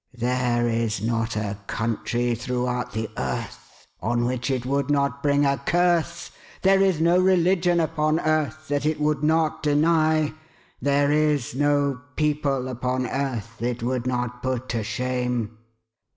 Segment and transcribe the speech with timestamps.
[0.17, 5.61] There is not a country throughout the earth on which it would not bring a
[5.63, 6.31] curse.
[6.63, 10.33] There is no religion upon earth that it would not deny;
[10.81, 15.59] there is no people upon earth it would not put to shame."